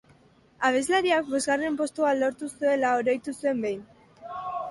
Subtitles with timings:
[0.69, 3.87] Abeslariak bosgarren postua lortu zuela oroitu zuen behin.